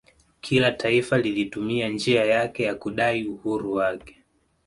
Kila 0.41 0.71
taifa 0.71 1.17
lilitumia 1.17 1.89
njia 1.89 2.25
yake 2.25 2.63
ya 2.63 2.75
kudai 2.75 3.23
uhuru 3.27 3.73
wake 3.73 4.23